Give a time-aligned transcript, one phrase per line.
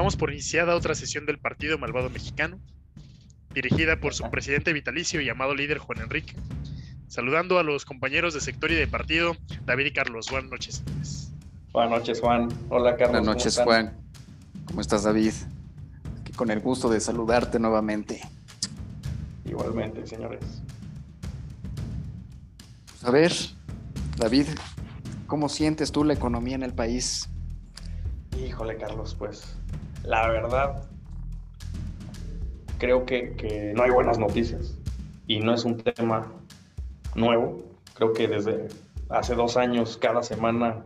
[0.00, 2.58] Damos por iniciada otra sesión del Partido Malvado Mexicano,
[3.52, 6.32] dirigida por su presidente vitalicio y llamado líder Juan Enrique.
[7.06, 9.36] Saludando a los compañeros de sector y de partido,
[9.66, 10.30] David y Carlos.
[10.30, 10.82] Buenas noches.
[11.74, 12.48] Buenas noches, Juan.
[12.70, 13.10] Hola, Carlos.
[13.10, 13.92] Buenas noches, Juan.
[14.64, 15.34] ¿Cómo estás, David?
[16.22, 18.22] Aquí con el gusto de saludarte nuevamente.
[19.44, 20.40] Igualmente, señores.
[22.86, 23.32] Pues a ver,
[24.16, 24.46] David,
[25.26, 27.28] ¿cómo sientes tú la economía en el país?
[28.38, 29.59] Híjole, Carlos, pues
[30.04, 30.82] la verdad,
[32.78, 34.78] creo que, no hay buenas noticias
[35.26, 36.32] y no es un tema
[37.14, 37.58] nuevo.
[37.94, 38.68] Creo que desde
[39.08, 40.82] hace dos años, cada semana,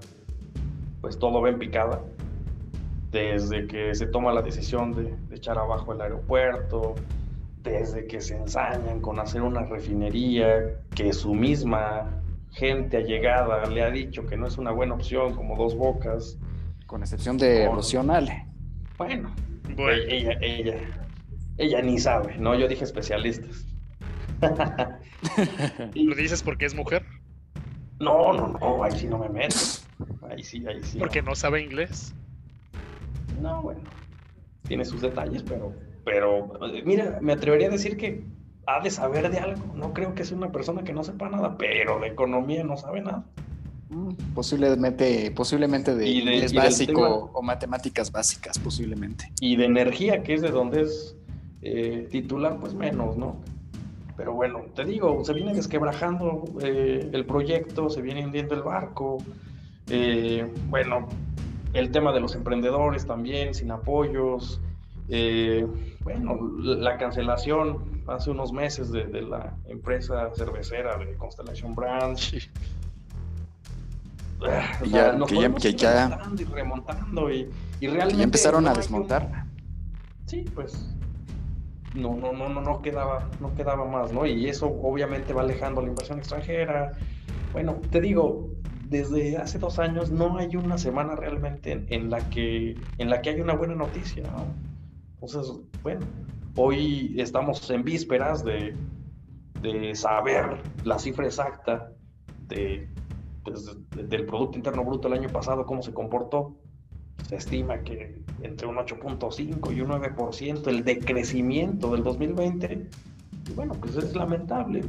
[1.01, 2.01] pues todo va en picada.
[3.11, 6.97] Desde que se toma la decisión de, de echar abajo el aeropuerto,
[7.63, 13.91] desde que se ensañan con hacer una refinería, que su misma gente allegada le ha
[13.91, 16.39] dicho que no es una buena opción, como dos bocas.
[16.87, 18.44] Con excepción de Emocional.
[18.99, 19.35] Bueno,
[19.77, 20.75] Ella, ella,
[21.59, 22.55] ella ni sabe, ¿no?
[22.55, 23.67] Yo dije especialistas.
[25.95, 27.05] ¿Lo dices porque es mujer?
[27.99, 29.57] No, no, no, ahí sí no me meto.
[30.29, 30.99] Ahí sí, ahí sí.
[30.99, 32.15] ¿Porque no, sabe inglés?
[33.41, 33.81] No, bueno,
[34.67, 35.73] tiene sus detalles, pero,
[36.05, 36.53] pero,
[36.85, 38.25] mira, me atrevería a decir que
[38.67, 39.75] ha de saber de algo.
[39.75, 43.01] No creo que sea una persona que no sepa nada, pero de economía no sabe
[43.01, 43.25] nada.
[44.35, 49.31] Posiblemente, posiblemente de, inglés básico o matemáticas básicas, posiblemente.
[49.41, 51.17] Y de energía, que es de donde es
[51.63, 53.37] eh, titular, pues menos, ¿no?
[54.17, 59.19] Pero bueno, te digo, se viene desquebrajando eh, el proyecto, se viene hundiendo el barco.
[59.89, 61.09] Eh, bueno,
[61.73, 64.61] el tema de los emprendedores también, sin apoyos.
[66.01, 71.75] bueno, la cancelación hace unos meses de, de, la empresa cervecera de Constellation
[74.45, 77.49] Ya, que ya, que ya, y remontando y,
[77.81, 79.47] realmente ya empezaron a desmontar.
[80.27, 80.95] Sí, pues
[81.95, 84.27] no, no, no, no, no quedaba, no quedaba más, ¿no?
[84.27, 86.93] Y eso obviamente va alejando la inversión extranjera.
[87.53, 88.51] Bueno, te digo,
[88.89, 93.31] desde hace dos años no hay una semana realmente en, la que en la que
[93.31, 94.47] hay una buena noticia, ¿no?
[95.15, 95.53] Entonces,
[95.83, 96.05] bueno,
[96.57, 98.75] hoy estamos en vísperas de,
[99.63, 101.91] de saber la cifra exacta
[102.49, 102.89] de
[103.45, 106.57] pues, del Producto Interno Bruto el año pasado, cómo se comportó,
[107.29, 112.89] se estima que entre un 8.5 y un 9% el decrecimiento del 2020,
[113.49, 114.83] y bueno, pues es lamentable.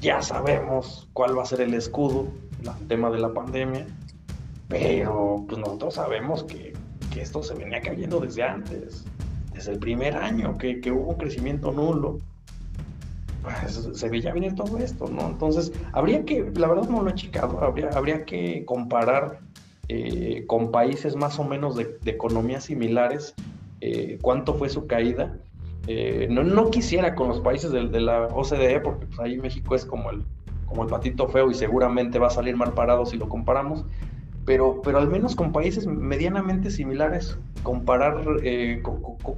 [0.00, 2.28] Ya sabemos cuál va a ser el escudo,
[2.60, 3.86] el tema de la pandemia,
[4.68, 6.72] pero pues nosotros sabemos que,
[7.12, 9.04] que esto se venía cayendo desde antes,
[9.52, 12.18] desde el primer año, que, que hubo un crecimiento nulo
[13.42, 15.28] pues, se veía venir todo esto, ¿no?
[15.28, 19.40] Entonces, habría que, la verdad no lo he checado, habría, habría que comparar
[19.88, 23.34] eh, con países más o menos de, economías similares
[23.80, 25.36] eh, cuánto fue su caída.
[25.88, 30.10] Eh, no, quisiera con los países de, la OCDE, porque pues, ahí México es como
[30.10, 30.22] el,
[30.66, 33.84] como el patito feo y seguramente va a salir mal parado si lo comparamos,
[34.46, 38.24] pero, pero al menos con países medianamente similares, comparar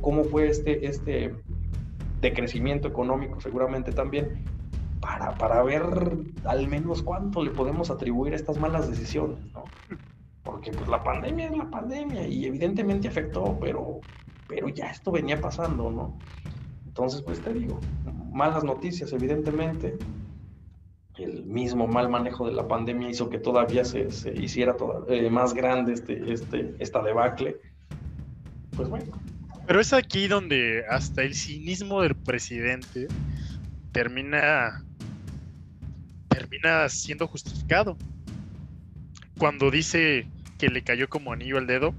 [0.01, 1.35] cómo fue este, este
[2.25, 4.45] de crecimiento económico seguramente también,
[5.01, 5.83] para, para ver
[6.45, 9.65] al menos cuánto le podemos atribuir a estas malas decisiones, ¿no?
[10.43, 14.01] Porque pues la pandemia es la pandemia y evidentemente afectó, pero,
[14.49, 16.19] pero ya esto venía pasando, ¿no?
[16.87, 17.79] Entonces, pues te digo,
[18.33, 19.99] malas noticias, evidentemente.
[21.19, 24.75] El mismo mal manejo de la pandemia hizo que todavía se, se hiciera
[25.09, 27.61] eh, más grande este, este, esta debacle.
[28.75, 29.13] Pues bueno,
[29.67, 33.09] pero es aquí donde hasta el cinismo del presidente
[33.93, 34.85] termina
[36.29, 37.97] termina siendo justificado.
[39.39, 40.27] Cuando dice
[40.59, 41.95] que le cayó como anillo al dedo,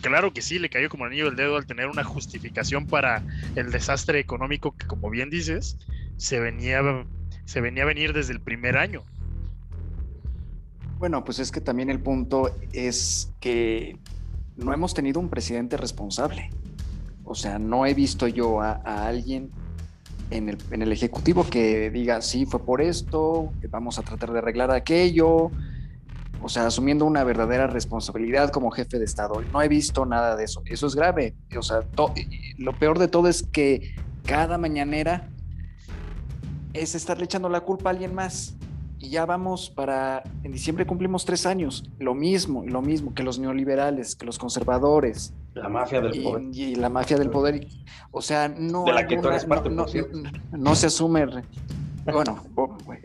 [0.00, 3.22] claro que sí, le cayó como anillo al dedo al tener una justificación para
[3.54, 5.78] el desastre económico que, como bien dices,
[6.16, 6.82] se venía,
[7.44, 9.02] se venía a venir desde el primer año.
[10.98, 13.98] Bueno, pues es que también el punto es que
[14.56, 16.50] no hemos tenido un presidente responsable.
[17.26, 18.72] O sea, no he visto yo a,
[19.06, 19.50] alguien
[20.30, 24.38] en el, en el, Ejecutivo que diga, sí, fue por esto, vamos a tratar de
[24.38, 25.50] arreglar aquello.
[26.42, 29.42] O sea, asumiendo una verdadera responsabilidad como jefe de Estado.
[29.52, 30.62] No he visto nada de eso.
[30.66, 31.34] Eso es grave.
[31.58, 31.80] O sea,
[32.58, 33.94] lo peor de todo es que
[34.24, 35.28] cada mañanera
[36.72, 38.54] es estarle echando la culpa a alguien más
[39.06, 43.38] y ya vamos para, en diciembre cumplimos tres años, lo mismo, lo mismo que los
[43.38, 45.32] neoliberales, que los conservadores.
[45.54, 46.42] La mafia del poder.
[46.52, 47.68] Y, la mafia del poder.
[48.10, 48.84] O sea, no...
[48.84, 49.86] De la que tú eres parte, no,
[50.50, 51.24] no, se asume...
[52.04, 52.44] Bueno,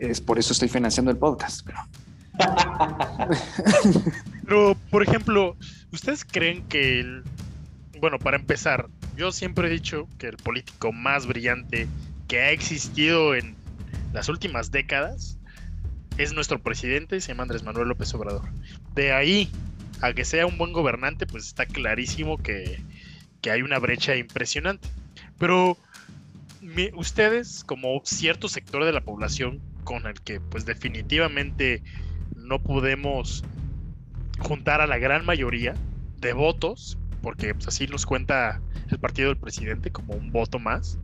[0.00, 1.78] es por eso estoy financiando el podcast, pero...
[4.44, 5.56] pero, por ejemplo,
[5.92, 7.22] ¿ustedes creen que el,
[8.00, 11.86] bueno, para empezar, yo siempre he dicho que el político más brillante
[12.26, 13.54] que ha existido en
[14.12, 15.38] las últimas décadas
[16.18, 18.48] es nuestro presidente, se llama Andrés Manuel López Obrador.
[18.94, 19.50] De ahí
[20.00, 22.82] a que sea un buen gobernante, pues está clarísimo que,
[23.50, 24.88] hay una brecha impresionante.
[25.38, 25.76] Pero
[26.94, 31.82] ustedes, como cierto sector de la población con el que pues definitivamente
[32.36, 33.44] no podemos
[34.38, 35.74] juntar a la gran mayoría
[36.20, 38.60] de votos, porque pues, así nos cuenta
[38.90, 40.98] el partido del presidente como un voto más,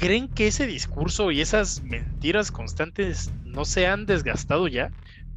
[0.00, 4.90] ¿creen que ese discurso y esas mentiras constantes no se han desgastado ya?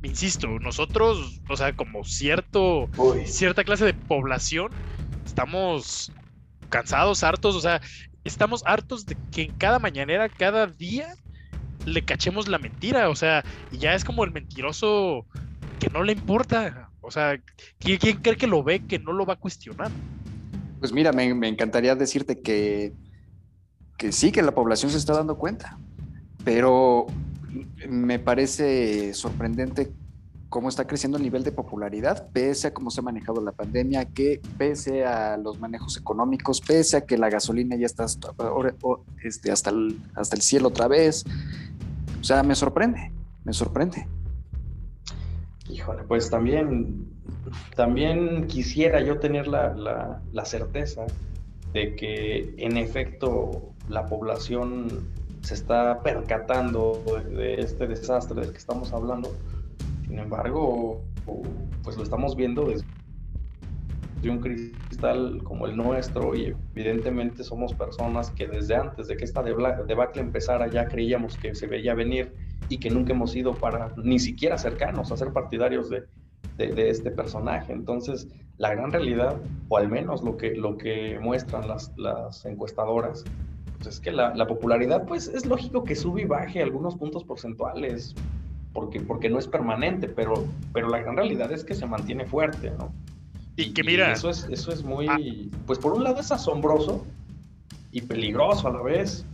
[0.04, 2.90] Insisto, nosotros, o sea, como cierto,
[3.26, 4.72] cierta clase de población,
[5.26, 6.12] estamos
[6.70, 7.82] cansados, hartos, o sea,
[8.24, 11.16] estamos hartos de que en cada mañanera, cada día,
[11.86, 15.26] le cachemos la mentira, o sea, y ya es como el mentiroso
[15.80, 17.40] que no le importa, o sea,
[17.80, 19.90] ¿quién, cree que lo ve, que no lo va a cuestionar?
[20.80, 22.94] Pues mira, me, me encantaría decirte que
[23.98, 25.78] que sí, que la población se está dando cuenta,
[26.46, 27.08] pero
[27.90, 29.92] me parece sorprendente
[30.50, 34.06] cómo está creciendo el nivel de popularidad, pese a cómo se ha manejado la pandemia,
[34.06, 38.06] que pese a los manejos económicos, pese a que la gasolina ya está
[39.24, 41.26] este, hasta, el, hasta el cielo otra vez.
[42.22, 43.12] O sea, me sorprende,
[43.44, 44.08] me sorprende.
[45.70, 47.08] Híjole, pues también,
[47.76, 51.06] también quisiera yo tener la, la certeza
[51.74, 54.88] de que en efecto la población
[55.42, 59.32] se está percatando de, este desastre del que estamos hablando.
[60.06, 61.02] Sin embargo,
[61.84, 62.86] pues lo estamos viendo desde
[64.30, 69.42] un cristal como el nuestro y evidentemente somos personas que desde antes de que esta
[69.42, 72.34] debacle empezara ya creíamos que se veía venir
[72.68, 76.04] y que nunca hemos ido para ni siquiera cercanos a ser partidarios de,
[76.58, 77.72] de, este personaje.
[77.72, 79.38] Entonces, la gran realidad,
[79.70, 83.24] o al menos lo que, lo que muestran las, las encuestadoras,
[83.78, 87.24] pues es que la, la, popularidad, pues es lógico que sube y baje algunos puntos
[87.24, 88.16] porcentuales,
[88.74, 92.72] porque, porque no es permanente, pero, pero la gran realidad es que se mantiene fuerte,
[92.78, 92.92] ¿no?
[93.56, 94.12] Y que mira.
[94.12, 95.08] eso, es, eso es muy.
[95.08, 95.18] Ah.
[95.66, 97.04] Pues por un lado es asombroso
[97.92, 99.26] y peligroso a la vez.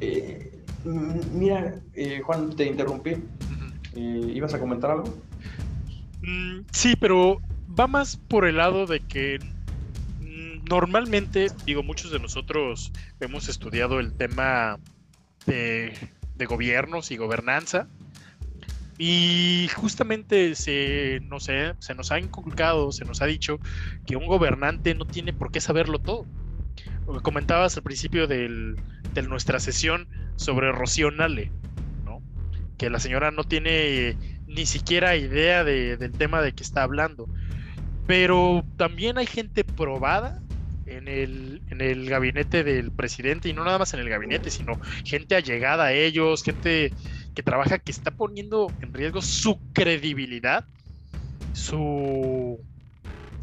[0.00, 3.12] Eh, mira, eh, Juan, te interrumpí.
[3.94, 5.14] Eh, ¿Ibas a comentar algo?
[6.22, 7.40] Mm, sí, pero
[7.78, 9.38] va más por el lado de que
[10.68, 14.78] normalmente, digo, muchos de nosotros hemos estudiado el tema
[15.46, 15.94] de,
[16.46, 17.88] gobiernos y gobernanza.
[18.96, 23.58] Y justamente se, no sé, se nos ha inculcado, se nos ha dicho
[24.06, 26.26] que un gobernante no tiene por qué saberlo todo.
[27.22, 28.76] Comentabas al principio de
[29.26, 31.50] nuestra sesión sobre Rocío Nale,
[32.04, 32.22] ¿no?
[32.78, 34.16] que la señora no tiene
[34.46, 37.28] ni siquiera idea del tema de que está hablando.
[38.06, 40.43] Pero también hay gente probada
[40.96, 44.80] en el, en el gabinete del presidente, y no nada más en el gabinete, sino
[45.04, 46.92] gente allegada a ellos, gente
[47.34, 50.64] que trabaja, que está poniendo en riesgo su credibilidad,
[51.52, 52.58] su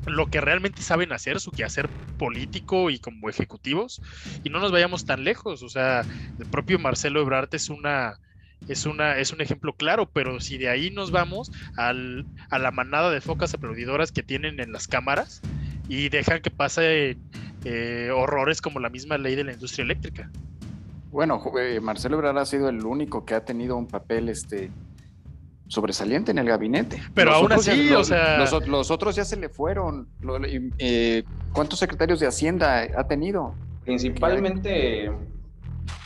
[0.08, 1.88] lo que realmente saben hacer, su quehacer
[2.18, 4.02] político y como ejecutivos,
[4.44, 6.04] y no nos vayamos tan lejos, o sea,
[6.40, 8.20] el propio Marcelo Ebrard es una
[8.68, 12.72] es, una, es un ejemplo claro, pero si de ahí nos vamos al, a la
[12.72, 15.42] manada de focas aplaudidoras que tienen en las cámaras,
[15.88, 17.18] y dejan que pase
[17.66, 20.30] eh, horrores como la misma ley de la industria eléctrica.
[21.12, 24.72] Bueno, eh, Marcelo Ebrard ha sido el único que ha tenido un papel este
[25.68, 27.02] sobresaliente en el gabinete.
[27.14, 28.38] Pero aún así, o sea...
[28.66, 30.08] Los, otros ya se le fueron.
[30.78, 33.56] Eh, ¿Cuántos secretarios de Hacienda ha tenido?
[33.86, 35.12] Principalmente...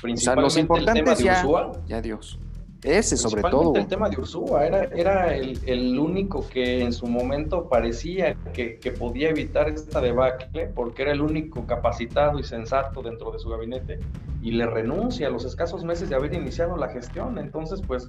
[0.02, 1.44] principalmente los importantes ya,
[1.88, 2.40] ya Dios.
[2.86, 3.76] Ese sobre todo.
[3.76, 9.30] El tema de Ursúa era, era el, único que en su momento parecía que, podía
[9.30, 14.00] evitar esta debacle porque era el único capacitado y sensato dentro de su gabinete
[14.44, 17.40] y le renuncia a los escasos meses de haber iniciado la gestión.
[17.40, 18.08] Entonces, pues,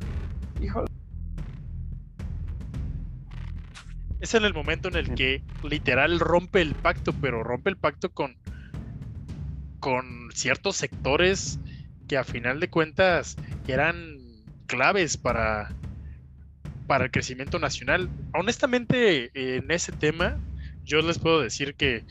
[0.61, 0.89] híjole.
[4.21, 8.11] Es en el momento en el que literal rompe el pacto, pero rompe el pacto
[8.11, 8.37] con,
[9.81, 11.59] con ciertos sectores
[12.09, 14.26] que a final de cuentas eran
[14.67, 15.71] claves para,
[16.87, 18.09] para el crecimiento nacional.
[18.35, 20.39] Honestamente, en ese tema,
[20.85, 22.05] yo les puedo decir que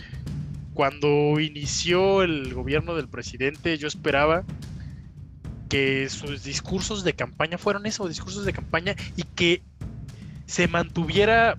[0.73, 4.43] cuando inició el gobierno del presidente, yo esperaba
[5.69, 9.63] que sus discursos de campaña fueran esos discursos de campaña y que
[10.45, 11.57] se mantuviera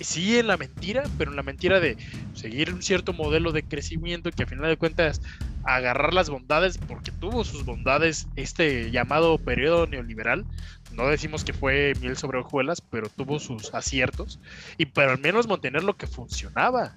[0.00, 1.96] sí en la mentira, pero en la mentira de
[2.34, 5.20] seguir un cierto modelo de crecimiento que a final de cuentas
[5.64, 10.44] agarrar las bondades, porque tuvo sus bondades este llamado periodo neoliberal.
[10.92, 14.38] No decimos que fue miel sobre hojuelas, pero tuvo sus aciertos.
[14.78, 16.96] Y pero al menos mantener lo que funcionaba.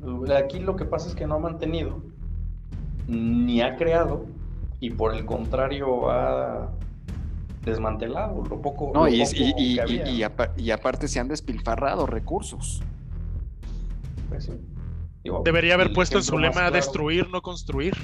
[0.00, 2.02] Pues aquí lo que pasa es que no ha mantenido,
[3.06, 4.26] ni ha creado,
[4.80, 6.70] y por el contrario ha
[7.64, 8.90] desmantelado lo poco.
[8.92, 9.22] No, y,
[10.56, 12.82] y, aparte se han despilfarrado recursos.
[14.28, 14.50] Pues
[15.44, 17.94] Debería haber puesto en su lema destruir, no construir.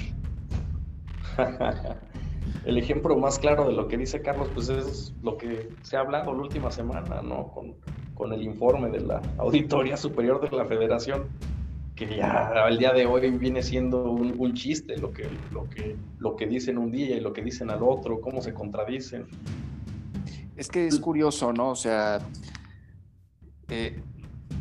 [2.65, 6.01] el ejemplo más claro de lo que dice Carlos, pues es lo que se ha
[6.01, 7.47] hablado la última semana, ¿no?
[7.49, 7.75] Con,
[8.13, 11.27] con el informe de la Auditoría Superior de la Federación,
[11.95, 16.35] que ya al día de hoy viene siendo un, chiste lo que, lo, que, lo
[16.35, 19.27] que dicen un día y lo que dicen al otro, cómo se contradicen.
[20.55, 21.69] Es que es curioso, ¿no?
[21.69, 22.19] O sea,
[23.69, 24.01] eh,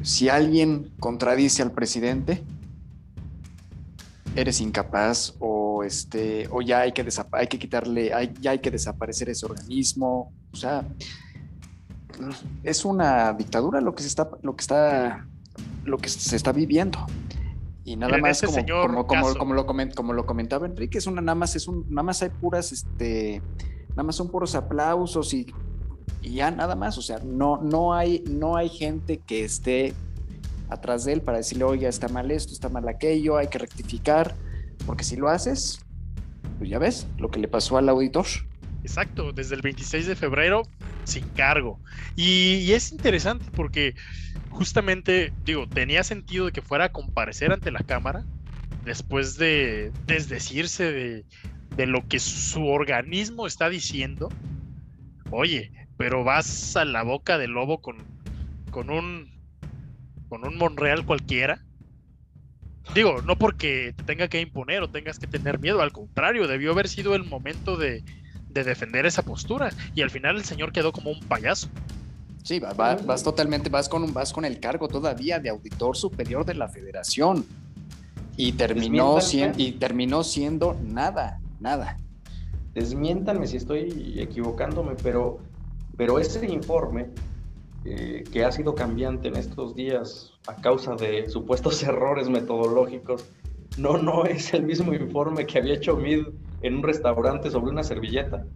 [0.02, 2.42] si alguien contradice al presidente,
[4.36, 9.28] eres incapaz o este o ya hay que hay que quitarle ya hay que desaparecer
[9.28, 10.32] ese organismo.
[10.52, 10.84] O sea
[12.62, 15.26] es una dictadura lo que se está lo que está
[15.84, 16.98] lo que se está viviendo.
[17.82, 21.56] Y nada más como, como, como, lo como lo comentaba Enrique es una nada más
[21.56, 23.42] es un nada más hay puras este
[23.90, 25.46] nada más son puros aplausos y,
[26.22, 29.94] y ya nada más o sea no no hay no hay gente que esté
[30.70, 34.34] atrás de él para decirle, oye, está mal esto, está mal aquello, hay que rectificar,
[34.86, 35.80] porque si lo haces,
[36.58, 38.26] pues ya ves lo que le pasó al auditor.
[38.82, 40.62] Exacto, desde el 26 de febrero
[41.04, 41.78] sin cargo.
[42.16, 43.94] Y, es interesante porque
[44.48, 48.24] justamente, digo, tenía sentido de que fuera a comparecer ante la Cámara
[48.84, 51.24] después de desdecirse de,
[51.76, 54.30] de lo que su organismo está diciendo.
[55.30, 57.98] Oye, pero vas a la boca del lobo con,
[58.70, 59.30] con un
[60.30, 61.60] con un Monreal cualquiera.
[62.94, 66.72] Digo, no porque te tenga que imponer o tengas que tener miedo, al contrario, debió
[66.72, 68.02] haber sido el momento de,
[68.48, 69.70] defender esa postura.
[69.94, 71.68] Y al final el señor quedó como un payaso.
[72.42, 76.54] Sí, vas totalmente, vas con, un, vas con el cargo todavía de auditor superior de
[76.54, 77.44] la federación.
[78.36, 81.98] Y terminó, siendo, y terminó siendo nada, nada.
[82.80, 85.38] Desmiéntanme si estoy equivocándome, pero,
[85.98, 87.10] pero ese informe
[87.84, 93.28] eh, que ha sido cambiante en estos días a causa de supuestos errores metodológicos,
[93.76, 96.28] no, no es el mismo informe que había hecho Mid
[96.62, 98.46] en un restaurante sobre una servilleta.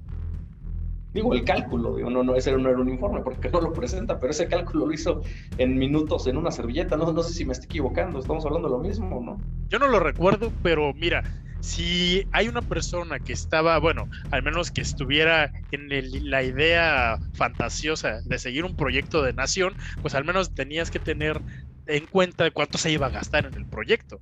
[1.12, 4.18] Digo, el cálculo, digo, no, no, ese no era un informe porque no lo presenta,
[4.18, 5.20] pero ese cálculo lo hizo
[5.58, 6.96] en minutos en una servilleta.
[6.96, 9.38] No, sé si me estoy equivocando, estamos hablando de lo mismo, ¿no?
[9.68, 11.22] Yo no lo recuerdo, pero mira,
[11.64, 15.88] si hay una persona que estaba, bueno, al menos que estuviera en
[16.30, 21.40] la idea fantasiosa de seguir un proyecto de nación, pues al menos tenías que tener
[21.86, 24.20] en cuenta cuánto se iba a gastar en el proyecto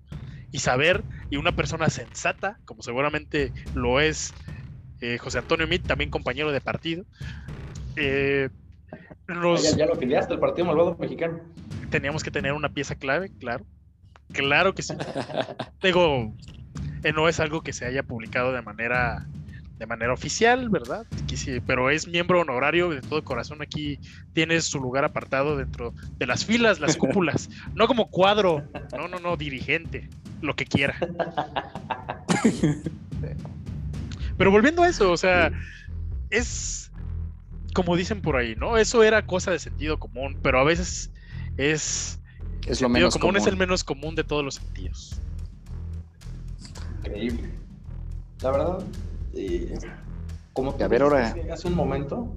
[0.52, 4.32] y saber, y una persona sensata, como seguramente lo es
[5.00, 7.04] eh, José Antonio Mit, también compañero de partido,
[7.96, 8.50] eh,
[9.76, 11.40] ya, lo afiliaste el Partido Malvado Mexicano.
[11.90, 13.66] Teníamos que tener una pieza clave, claro.
[14.32, 14.94] Claro que sí.
[15.82, 16.34] Digo,
[17.02, 19.26] eh, no es algo que se haya publicado de manera
[19.78, 21.04] de manera oficial, ¿verdad?
[21.66, 23.62] pero es miembro honorario de todo corazón.
[23.62, 23.99] Aquí
[24.32, 27.50] tienes su lugar apartado dentro de las filas, las cúpulas.
[27.75, 28.62] No como cuadro,
[28.97, 30.09] no, no, no, dirigente,
[30.40, 30.97] lo que quiera.
[34.38, 35.50] Pero volviendo a eso, o sea,
[36.30, 36.92] es
[37.75, 38.78] como dicen por ahí, ¿no?
[38.78, 41.11] Eso era cosa de sentido común, pero a veces
[41.56, 42.21] es.
[42.68, 45.21] Es lo menos común, es el menos común de todos los sentidos
[47.04, 47.50] increíble.
[48.42, 48.85] La verdad,
[49.35, 49.75] eh,
[50.52, 51.35] como ver, ahora...
[51.52, 52.35] hace un momento,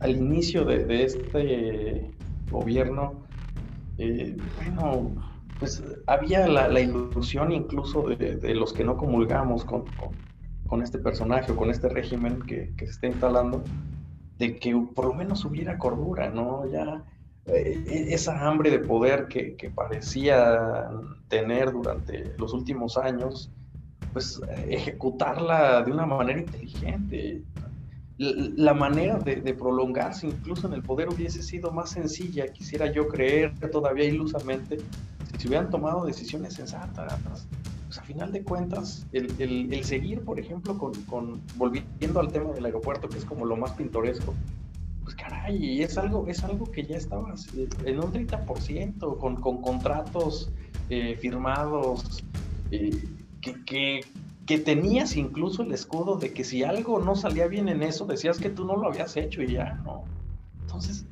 [0.00, 2.10] al inicio de, este
[2.50, 3.24] gobierno,
[3.98, 5.12] eh, bueno,
[5.58, 9.84] pues había la, ilusión incluso de, los que no comulgamos con,
[10.66, 13.62] con, este personaje o con este régimen que, se está instalando,
[14.38, 16.66] de que por lo menos hubiera cordura, ¿no?
[16.66, 17.04] Ya
[17.46, 20.90] eh, e, esa hambre de poder que, que, parecía
[21.28, 23.52] tener durante los últimos años,
[24.14, 27.42] pues ejecutarla de una manera inteligente.
[28.16, 33.52] La, manera de, prolongarse incluso en el poder hubiese sido más sencilla, quisiera yo creer
[33.72, 34.78] todavía ilusamente,
[35.36, 37.48] si hubieran tomado decisiones sensatas.
[37.86, 43.08] Pues a final de cuentas, el, seguir, por ejemplo, con, volviendo al tema del aeropuerto,
[43.08, 44.32] que es como lo más pintoresco,
[45.02, 47.34] pues caray, es algo, es algo que ya estaba
[47.84, 50.52] en un 30%, con, con contratos
[50.88, 52.22] eh, firmados.
[52.70, 53.02] Eh,
[53.44, 54.04] que,
[54.46, 58.38] que, tenías incluso el escudo de que si algo no salía bien en eso, decías
[58.38, 60.04] que tú no lo habías hecho y ya, ¿no?
[60.62, 61.06] Entonces,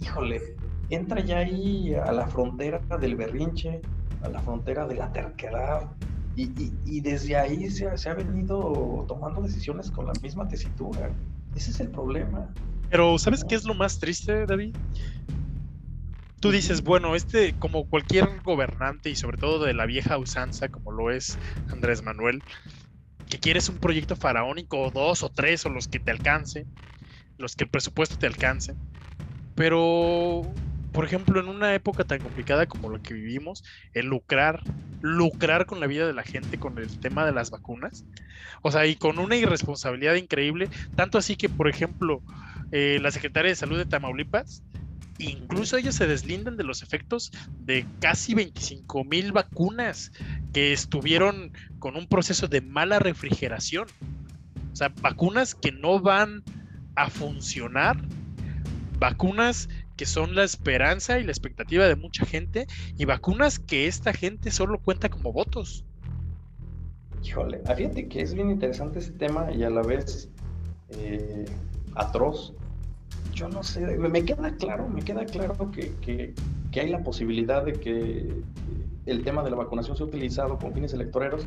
[0.00, 0.56] híjole,
[0.90, 3.80] entra ya ahí a la frontera del berrinche,
[4.22, 5.90] a la frontera de la terquedad,
[6.36, 11.10] y, y, desde ahí se, se, ha venido tomando decisiones con la misma tesitura.
[11.54, 12.48] Ese es el problema.
[12.88, 14.74] Pero, ¿sabes qué es lo más triste, David?
[16.40, 20.92] Tú dices, bueno, este, como cualquier gobernante y sobre todo de la vieja usanza, como
[20.92, 22.42] lo es Andrés Manuel,
[23.28, 26.66] que quieres un proyecto faraónico o dos o tres o los que te alcance,
[27.38, 28.74] los que el presupuesto te alcance,
[29.54, 30.42] pero
[30.92, 33.62] por ejemplo, en una época tan complicada como la que vivimos,
[33.94, 34.60] el lucrar,
[35.00, 38.04] lucrar con la vida de la gente con el tema de las vacunas,
[38.62, 42.22] o sea, y con una irresponsabilidad increíble, tanto así que, por ejemplo,
[42.72, 44.64] eh, la secretaria de Salud de Tamaulipas,
[45.24, 50.12] incluso ellos se deslindan de los efectos de casi 25 mil vacunas
[50.52, 53.86] que estuvieron con un proceso de mala refrigeración.
[54.72, 56.42] O sea, vacunas que no van
[56.94, 57.96] a funcionar,
[58.98, 64.14] vacunas que son la esperanza y la expectativa de mucha gente, y vacunas que esta
[64.14, 65.84] gente solo cuenta como votos.
[67.22, 70.30] Híjole, fíjate que es bien interesante ese tema y a la vez
[70.88, 71.44] eh,
[71.94, 72.54] atroz.
[73.40, 76.34] Yo no sé, me queda claro, me queda claro que, que,
[76.78, 78.44] hay la posibilidad de que
[79.06, 81.46] el tema de la vacunación sea utilizado con fines electoreros.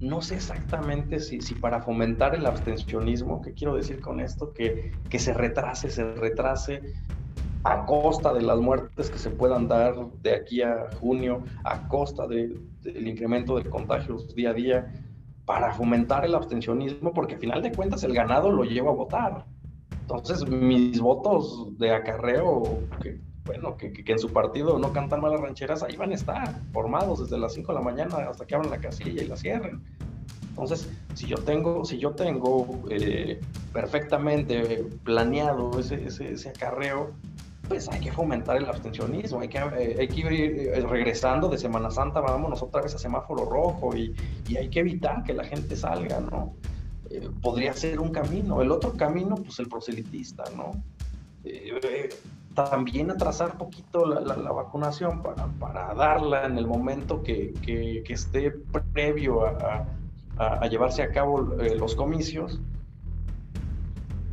[0.00, 4.52] No sé exactamente si, si para fomentar el abstencionismo, ¿qué quiero decir con esto?
[4.52, 6.94] Que, que se retrase, se retrase
[7.62, 9.94] a costa de las muertes que se puedan dar
[10.24, 12.58] de aquí a junio, a costa del
[13.06, 14.92] incremento de contagios día a día,
[15.44, 19.44] para fomentar el abstencionismo, porque al final de cuentas el ganado lo lleva a votar.
[20.10, 25.84] Entonces, mis votos de acarreo, que, bueno, que, en su partido no cantan malas rancheras,
[25.84, 28.78] ahí van a estar, formados desde las 5 de la mañana hasta que abran la
[28.78, 29.80] casilla y la cierren.
[30.48, 33.40] Entonces, si yo tengo, si yo tengo eh,
[33.72, 37.12] perfectamente planeado ese, ese, ese acarreo,
[37.68, 41.56] pues hay que fomentar el abstencionismo, hay que, eh, hay que ir eh, regresando de
[41.56, 44.12] Semana Santa, vámonos otra vez a semáforo rojo y,
[44.48, 46.52] y hay que evitar que la gente salga, ¿no?
[47.10, 48.62] Eh, podría ser un camino.
[48.62, 50.72] El otro camino, pues el proselitista, ¿no?
[52.54, 58.12] también atrasar poquito la, la, vacunación para, para, darla en el momento que, que, que
[58.12, 58.50] esté
[58.92, 59.86] previo a,
[60.36, 62.60] a, a, llevarse a cabo los comicios.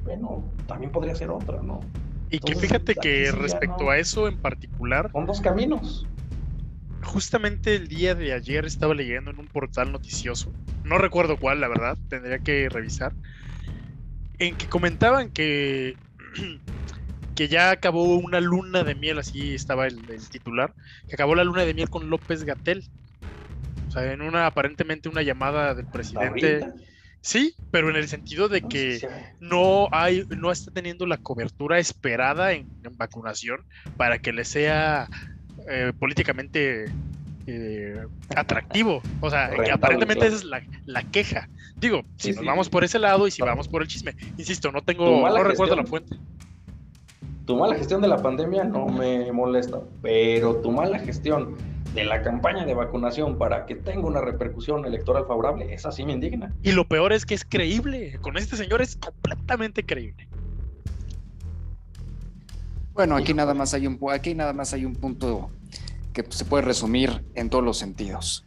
[0.03, 1.79] Bueno, también podría ser otra, ¿no?
[2.29, 5.09] Y que fíjate que respecto a eso en particular.
[5.11, 6.05] Son dos caminos.
[7.07, 11.69] Justamente el día de ayer estaba leyendo en un portal noticioso, no recuerdo cuál, la
[11.69, 13.13] verdad, tendría que revisar,
[14.39, 15.95] en que comentaban que,
[17.35, 20.73] que ya acabó una luna de miel, así estaba el, el titular,
[21.07, 22.83] que acabó la luna de miel con López Gatel.
[23.87, 26.69] O sea, en una aparentemente una llamada del presidente.
[27.21, 28.99] Sí, pero en el sentido de que
[29.39, 33.65] no hay, no está teniendo la cobertura esperada en, vacunación
[33.97, 35.09] para que le sea
[35.69, 36.85] eh, políticamente
[37.47, 39.01] eh, atractivo.
[39.21, 41.49] O sea, aparentemente esa es la, queja.
[41.77, 44.81] Digo, si nos vamos por ese lado y si vamos por el chisme, insisto, no
[44.81, 46.17] tengo, no recuerdo la fuente.
[47.45, 51.55] Tu mala gestión de la pandemia no me molesta, pero tu mala gestión
[51.93, 56.11] de la campaña de vacunación para que tenga una repercusión electoral favorable, esa sí me
[56.13, 56.53] indigna.
[56.61, 60.27] Y lo peor es que es creíble, con este señor es completamente creíble.
[62.97, 65.51] Bueno, aquí nada más hay un aquí nada más hay un punto
[66.13, 68.43] que se puede resumir en todos los sentidos.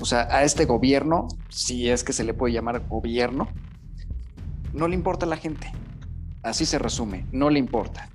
[0.00, 3.48] O sea, a este gobierno, si es que se le puede llamar gobierno,
[4.72, 5.72] no le importa a la gente.
[6.42, 8.10] Así se resume, no le importa.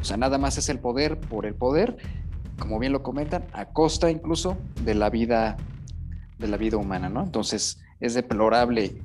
[0.00, 1.96] O sea, nada más es el poder por el poder
[2.58, 5.56] como bien lo comentan, a costa incluso de la vida,
[6.38, 7.22] de la vida humana, ¿no?
[7.22, 9.00] Entonces, es deplorable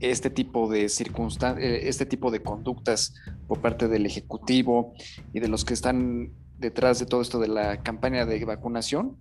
[0.00, 3.14] este tipo de circunstancias, eh, este tipo de conductas
[3.46, 4.94] por parte del Ejecutivo
[5.32, 9.16] y de los que están detrás de todo esto de la campaña de vacunación,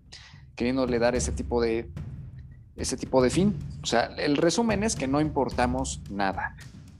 [0.55, 1.89] queriéndole dar ese tipo de
[2.75, 3.55] ese tipo de fin.
[3.81, 6.55] O sea, el resumen es que no importamos nada.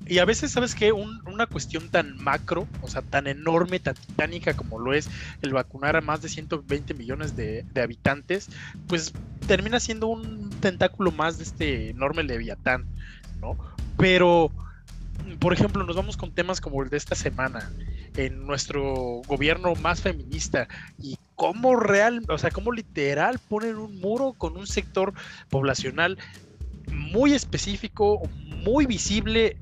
[0.09, 0.91] Y a veces, ¿sabes qué?
[0.93, 5.09] una cuestión tan macro, o sea, tan enorme, tan titánica como lo es
[5.41, 8.49] el vacunar a más de 120 millones de, habitantes,
[8.87, 9.13] pues
[9.47, 12.87] termina siendo un tentáculo más de este enorme leviatán,
[13.41, 13.57] ¿no?
[13.97, 14.51] Pero,
[15.39, 17.71] por ejemplo, nos vamos con temas como el de esta semana,
[18.15, 20.67] en nuestro gobierno más feminista,
[21.01, 25.13] y cómo real, o sea, cómo literal ponen un muro con un sector
[25.49, 26.17] poblacional
[26.91, 28.21] muy específico,
[28.63, 29.57] muy visible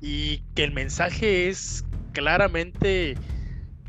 [0.00, 3.16] y que el mensaje es claramente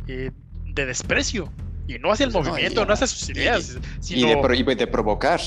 [0.08, 0.32] eh,
[0.66, 1.52] de desprecio
[1.88, 3.78] y no hacia el movimiento, no, hacia sus ideas,
[4.10, 5.42] y, de, y de provocar.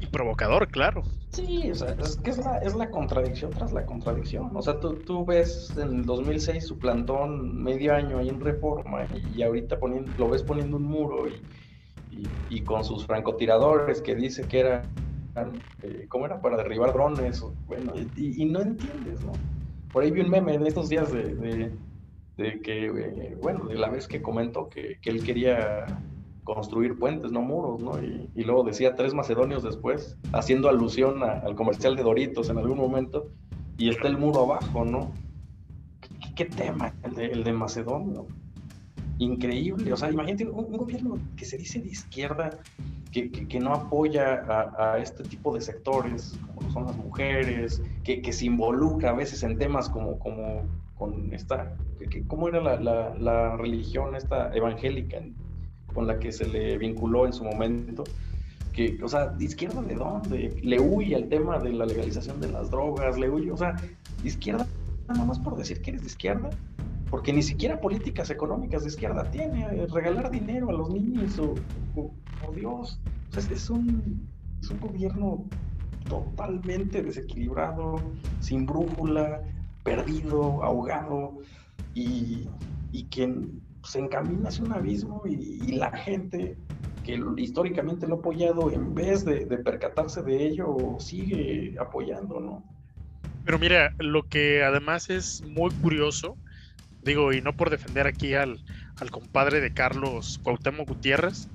[0.00, 1.02] Y provocador, claro.
[1.32, 4.50] Sí, o sea, es que es la, es la contradicción tras la contradicción.
[4.54, 9.06] O sea, tú, tú ves en el 2006 su plantón medio año ahí en reforma
[9.34, 14.42] y ahorita poniendo, lo ves poniendo un muro y, y, con sus francotiradores que dice
[14.48, 14.82] que era,
[15.82, 16.40] eh, ¿cómo era?
[16.40, 17.44] Para derribar drones.
[17.68, 19.32] Bueno, y, y no entiendes, ¿no?
[19.92, 21.70] Por ahí vi un meme en estos días de,
[22.36, 25.86] de que, eh, bueno, de la vez que comentó que, que, él quería
[26.54, 28.02] construir puentes, no muros, ¿no?
[28.02, 33.28] Y, luego decía tres macedonios después, haciendo alusión al comercial de Doritos en algún momento,
[33.76, 35.12] y está el muro abajo, ¿no?
[36.36, 38.26] ¿Qué, tema el de, el de Macedonio?
[39.18, 42.58] Increíble, o sea, imagínate un, gobierno que se dice de izquierda,
[43.12, 48.22] que, que, no apoya a, a, este tipo de sectores, como son las mujeres, que,
[48.22, 50.62] que se involucra a veces en temas como, como
[51.00, 51.74] con esta,
[52.28, 55.18] ¿cómo era la, la, la, religión esta evangélica
[55.92, 58.04] con la que se le vinculó en su momento?
[58.72, 60.60] Que, o sea, ¿de izquierda de dónde?
[60.62, 63.72] Le huye al tema de la legalización de las drogas, le huye, o sea,
[64.22, 64.66] ¿de izquierda
[65.08, 66.50] nada más por decir que eres de izquierda?
[67.10, 71.54] Porque ni siquiera políticas económicas de izquierda tiene, eh, regalar dinero a los niños, o,
[71.96, 73.00] o Dios,
[73.30, 74.28] o sea, es un,
[74.62, 75.44] es un gobierno
[76.08, 78.00] totalmente desequilibrado,
[78.40, 79.42] sin brújula,
[79.84, 81.38] perdido, ahogado
[81.94, 82.48] y,
[82.92, 83.34] y que
[83.84, 86.56] se encamina hacia un abismo y, y, la gente
[87.04, 92.62] que históricamente lo ha apoyado, en vez de, de, percatarse de ello, sigue apoyando, ¿no?
[93.44, 96.36] Pero mira, lo que además es muy curioso,
[97.02, 98.62] digo, y no por defender aquí al,
[99.00, 101.48] al compadre de Carlos Cuauhtémoc Gutiérrez,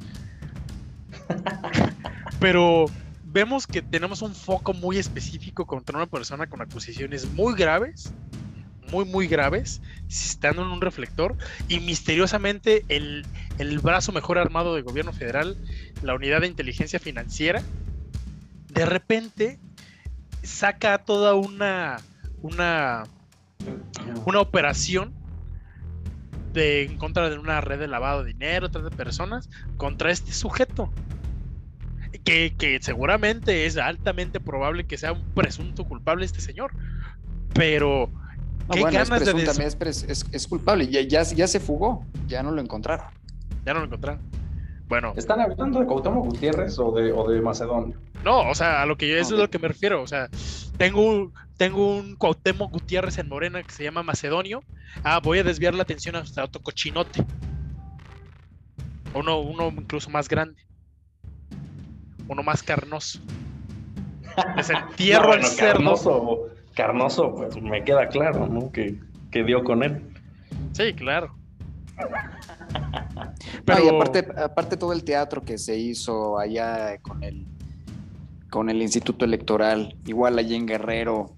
[2.40, 2.86] pero
[3.24, 8.14] vemos que tenemos un foco muy específico contra una persona con acusaciones muy graves,
[8.96, 11.36] muy, muy graves, estando en un reflector,
[11.68, 13.26] y misteriosamente el,
[13.60, 15.58] el brazo mejor armado del gobierno federal,
[16.02, 17.62] la unidad de inteligencia financiera,
[18.70, 19.60] de repente
[20.44, 21.98] saca toda una,
[22.42, 23.04] una,
[24.26, 25.14] una operación
[26.54, 30.90] de, en contra de una red de lavado de dinero, de personas, contra este sujeto
[32.24, 36.72] que, que, seguramente es altamente probable que sea un presunto culpable este señor.
[37.54, 38.12] Pero,
[38.72, 40.04] ¿qué no, bueno, ganas es de des...
[40.04, 43.08] es, es, es, culpable, ya, ya, ya, se fugó, ya no lo encontraron.
[43.66, 44.22] Ya no lo encontraron.
[44.88, 45.14] Bueno.
[45.16, 47.98] ¿Están hablando de Cuauhtémoc Gutiérrez o de, o de Macedonio?
[48.24, 49.38] No, o sea, a lo que yo, eso okay.
[49.38, 50.02] es lo que me refiero.
[50.02, 50.30] O sea,
[50.78, 54.64] tengo un, tengo un Cuauhtémoc Gutiérrez en Morena que se llama Macedonio.
[55.04, 57.24] Ah, voy a desviar la atención hasta otro cochinote.
[59.14, 60.66] Uno, uno incluso más grande
[62.28, 63.20] uno más carnoso.
[64.56, 65.74] Les entierro no, bueno, el cerdo.
[65.74, 68.72] Carnoso, carnoso, pues me queda claro, ¿no?
[68.72, 69.00] Que,
[69.32, 70.02] que dio con él.
[70.74, 71.34] Sí, claro.
[73.66, 73.80] Pero...
[73.80, 77.46] No, y aparte, aparte todo el teatro que se hizo allá con el
[78.56, 81.36] con el Instituto Electoral, igual allí en Guerrero,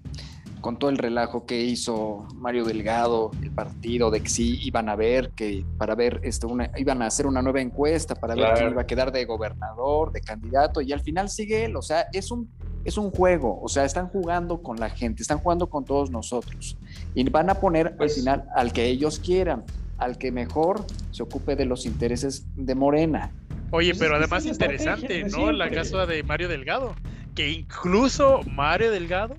[0.60, 4.94] con todo el relajo que hizo Mario Delgado, el partido de que sí iban a
[4.94, 8.52] ver, que para ver, este, una, iban a hacer una nueva encuesta para claro.
[8.52, 11.82] ver quién iba a quedar de gobernador, de candidato, y al final sigue él, o
[11.82, 12.48] sea, es un,
[12.84, 16.76] es un juego, o sea, están jugando con la gente, están jugando con todos nosotros,
[17.14, 19.64] y van a poner pues, al final al que ellos quieran,
[19.98, 23.32] al que mejor se ocupe de los intereses de Morena.
[23.70, 25.52] Oye, pero además sí, interesante, ¿no?
[25.52, 26.94] La caso de Mario Delgado,
[27.34, 29.36] que incluso Mario Delgado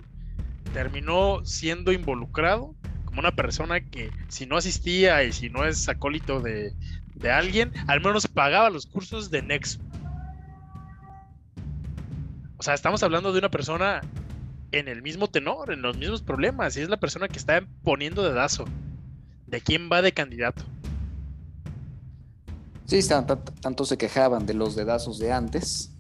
[0.74, 2.76] terminó siendo involucrado
[3.06, 6.74] como una persona que si no asistía y si no es acólito de,
[7.16, 9.80] de alguien, al menos pagaba los cursos de Nexo.
[12.60, 14.02] O sea, estamos hablando de una persona
[14.72, 18.22] en el mismo tenor, en los mismos problemas, y es la persona que está poniendo
[18.22, 18.66] dedazo
[19.48, 20.64] de quién va de candidato.
[22.86, 25.92] Sí, tanto se quejaban de los dedazos de antes,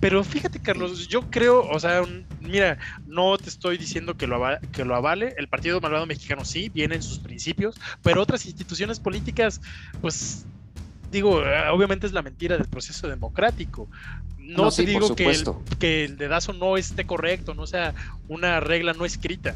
[0.00, 2.02] pero fíjate, Carlos, yo creo, o sea,
[2.40, 5.34] mira, no te estoy diciendo que lo, avale, que lo avale.
[5.36, 9.60] El Partido Malvado Mexicano sí, viene en sus principios, pero otras instituciones políticas,
[10.00, 10.46] pues,
[11.10, 11.42] digo,
[11.72, 13.88] obviamente es la mentira del proceso democrático.
[14.38, 15.44] No, no te sí, digo que el,
[15.78, 17.94] que el dedazo no esté correcto, no sea
[18.28, 19.54] una regla no escrita.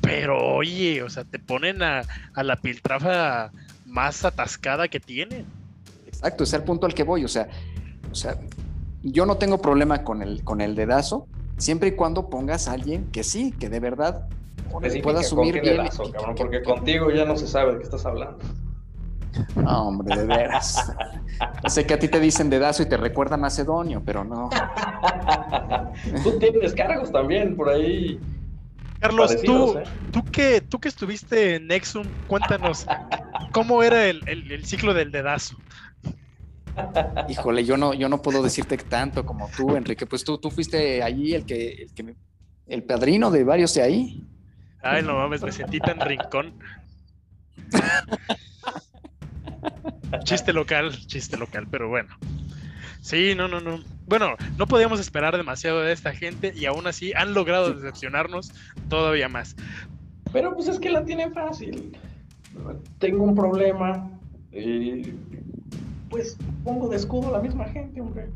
[0.00, 2.02] Pero oye, o sea, te ponen a,
[2.34, 3.52] a la piltrafa
[3.86, 5.44] más atascada que tienen.
[6.06, 7.24] Exacto, es el punto al que voy.
[7.24, 7.48] O sea,
[8.10, 8.38] o sea,
[9.02, 11.26] yo no tengo problema con el, con el dedazo,
[11.56, 14.28] siempre y cuando pongas a alguien que sí, que de verdad
[15.02, 15.76] pueda asumir bien.
[15.76, 18.38] Dedazo, cabrón, porque contigo ya no se sabe de qué estás hablando.
[19.56, 20.92] No, hombre, de veras.
[21.66, 24.50] sé que a ti te dicen dedazo y te recuerda Macedonio, pero no.
[26.22, 28.20] tú tienes cargos también por ahí.
[29.00, 29.84] Carlos, tú, ¿eh?
[30.12, 32.86] tú, que, tú que estuviste en Nexum, cuéntanos,
[33.50, 35.56] ¿cómo era el, el, el ciclo del dedazo?
[37.28, 40.06] Híjole, yo no, yo no puedo decirte tanto como tú, Enrique.
[40.06, 42.14] Pues tú, tú fuiste allí el que, el que me,
[42.66, 44.24] el padrino de varios de ahí.
[44.82, 46.54] Ay, no mames, me sentí tan rincón.
[50.20, 52.16] chiste local, chiste local, pero bueno.
[53.00, 53.80] Sí, no, no, no.
[54.06, 58.52] Bueno, no podíamos esperar demasiado de esta gente y aún así han logrado decepcionarnos
[58.88, 59.56] todavía más.
[60.32, 61.96] Pero pues es que la tienen fácil.
[62.98, 64.08] tengo un problema,
[64.52, 65.14] eh,
[66.08, 68.28] pues pongo de escudo a la misma gente, hombre.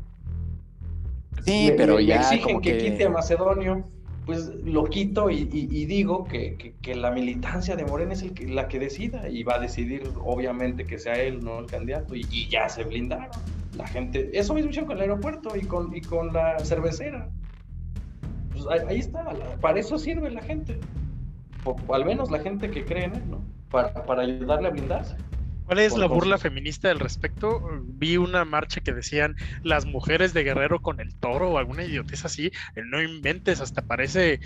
[1.45, 2.17] Sí, pero ya.
[2.17, 2.77] exigen que...
[2.77, 3.87] quite a Macedonio,
[4.27, 5.45] pues lo quito y,
[5.85, 10.11] digo que, la militancia de Morena es el la que decida y va a decidir,
[10.21, 13.29] obviamente, que sea él, no el candidato, y, ya se blindaron.
[13.77, 17.29] La gente, eso mismo con el aeropuerto y con, y con la cervecera.
[18.51, 19.23] Pues ahí, está,
[19.61, 20.77] para eso sirve la gente.
[21.63, 23.41] O, al menos la gente que cree en él, ¿no?
[23.71, 25.15] Para, para ayudarle a blindarse.
[25.67, 27.61] ¿Cuál es la burla feminista del respecto?
[27.83, 32.23] Vi una marcha que decían las mujeres de Guerrero con el toro o alguna idiotez
[32.23, 32.53] así.
[32.85, 34.39] no inventes, hasta parece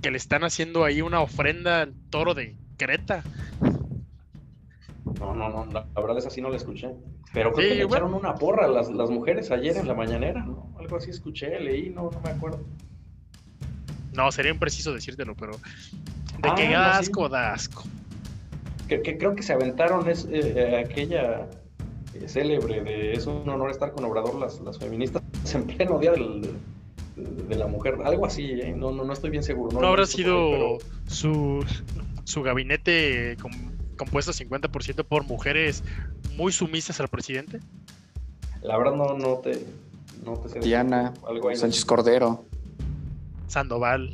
[0.00, 3.24] que le están haciendo ahí una ofrenda al toro de Creta.
[5.18, 6.90] No, no, no, la, verdad es así no la escuché.
[7.32, 10.72] Pero creo que le echaron una porra las, las mujeres ayer en la mañanera, ¿no?
[10.78, 12.64] Algo así escuché, leí, no, no me acuerdo.
[14.12, 15.58] No, sería impreciso decírtelo, pero
[16.38, 17.82] de qué ah, asco da asco
[18.88, 21.46] que, creo que se aventaron es eh, eh, aquella
[22.14, 25.22] eh, célebre de es un honor estar con Obrador las, las feministas
[25.54, 29.80] en pleno día de la mujer, algo así, no, no, no estoy bien seguro.
[29.80, 31.64] ¿No, habrá sido su,
[32.24, 33.36] su gabinete
[33.96, 35.82] compuesto 50% por mujeres
[36.36, 37.58] muy sumisas al presidente?
[38.62, 39.64] La verdad no, no te,
[40.24, 40.60] no te sé.
[40.60, 42.44] Diana, algo Sánchez Cordero.
[43.48, 44.12] Sandoval.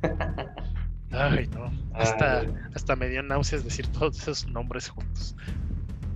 [1.10, 1.70] Ay, no.
[1.94, 2.44] Hasta,
[2.74, 5.34] hasta me dio náuseas decir todos esos nombres juntos.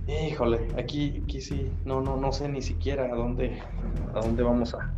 [0.07, 3.61] Híjole, aquí, aquí sí, no, no, no sé ni siquiera a dónde,
[4.13, 4.93] a dónde vamos a,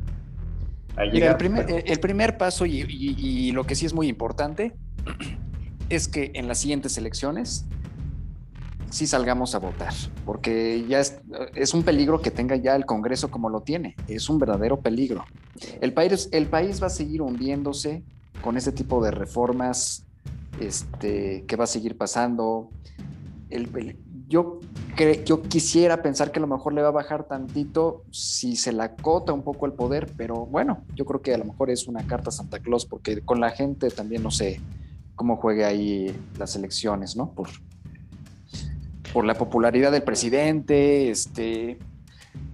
[1.06, 1.32] llegar.
[1.32, 4.74] el, primer, el primer paso y, lo que sí es muy importante
[5.90, 7.66] es que en las siguientes elecciones
[8.90, 9.94] sí salgamos a votar,
[10.26, 11.20] porque ya es,
[11.54, 15.26] es, un peligro que tenga ya el Congreso como lo tiene, es un verdadero peligro.
[15.82, 18.04] El país, el país va a seguir hundiéndose
[18.42, 20.06] con ese tipo de reformas
[20.60, 22.70] este, que va a seguir pasando.
[23.50, 24.60] El, yo,
[25.26, 28.96] yo quisiera pensar que a lo mejor le va a bajar tantito si se la
[28.96, 32.06] cota un poco el poder, pero bueno, yo creo que a lo mejor es una
[32.08, 34.60] carta Santa Claus, porque con la gente también no sé
[35.16, 37.32] cómo juegue ahí las elecciones, ¿no?
[37.32, 37.50] Por,
[39.14, 41.78] por la popularidad del presidente, este,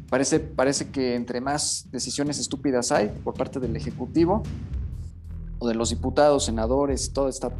[0.09, 4.43] parece, parece que entre más decisiones estúpidas hay por parte del Ejecutivo
[5.61, 7.51] o de los diputados, senadores, toda esta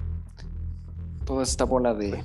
[1.24, 2.24] toda esta bola de,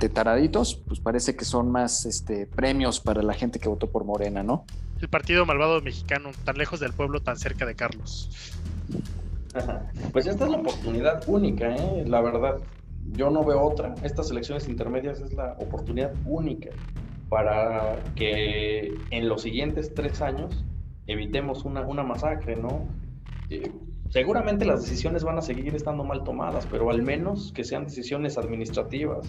[0.00, 4.04] de taraditos, pues parece que son más este, premios para la gente que votó por
[4.04, 4.64] Morena, ¿no?
[5.00, 8.30] El partido malvado mexicano, tan lejos del pueblo, tan cerca de Carlos.
[10.12, 12.04] Pues esta es la oportunidad única, ¿eh?
[12.04, 12.58] la verdad.
[13.12, 13.94] Yo no veo otra.
[14.02, 16.70] Estas elecciones intermedias es la oportunidad única
[17.28, 20.64] para que en los siguientes tres años
[21.06, 22.86] evitemos una, una masacre, ¿no?
[23.50, 23.70] Eh,
[24.12, 28.36] Seguramente las decisiones van a seguir estando mal tomadas, pero al menos que sean decisiones
[28.36, 29.26] administrativas.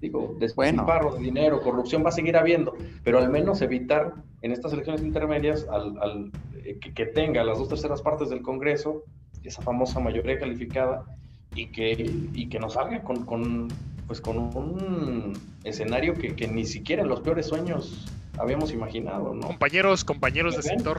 [0.00, 4.72] Digo, despilfarro de dinero, corrupción va a seguir habiendo, pero al menos evitar en estas
[4.72, 6.32] elecciones intermedias al,
[6.64, 9.04] eh, que, tenga las dos terceras partes del Congreso,
[9.44, 11.04] esa famosa mayoría calificada,
[11.54, 11.92] y que,
[12.34, 13.68] y que nos salga con, con,
[14.08, 18.04] pues con un escenario que, que, ni siquiera en los peores sueños
[18.36, 19.32] habíamos imaginado.
[19.32, 19.46] ¿no?
[19.46, 20.98] Compañeros, compañeros de sector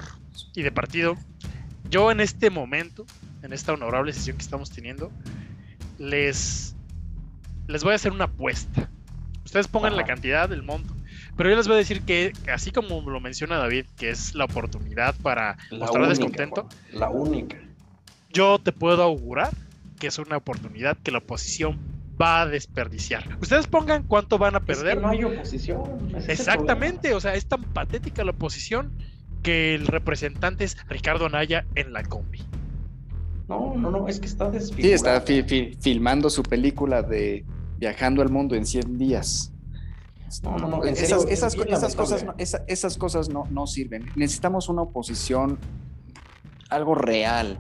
[0.56, 1.18] y de partido,
[1.90, 3.06] yo en este momento,
[3.44, 5.12] en esta honorable sesión que estamos teniendo,
[5.98, 6.76] les,
[7.68, 8.90] les voy a hacer una apuesta.
[9.46, 10.94] Ustedes pongan la cantidad, del monto.
[11.38, 14.46] Pero yo les voy a decir que, así como lo menciona David, que es la
[14.46, 16.68] oportunidad para mostrar descontento.
[16.92, 17.58] La única.
[18.34, 19.52] Yo te puedo augurar
[20.00, 21.80] que es una oportunidad que la oposición
[22.20, 23.38] va a desperdiciar.
[23.42, 25.00] Ustedes pongan cuánto van a perder.
[25.00, 26.12] no hay oposición.
[26.28, 28.92] Exactamente, o sea, es tan patética la oposición
[29.44, 32.40] que el representante es Ricardo Naya en la combi.
[33.48, 37.46] No, no, no, es que está Sí, está filmando su película de
[37.78, 39.54] Viajando al Mundo en 100 días.
[40.44, 40.84] No, no, no.
[40.84, 44.12] esas, esas, cosas, no, esas cosas no, no sirven.
[44.16, 45.58] Necesitamos una oposición,
[46.70, 47.58] algo real.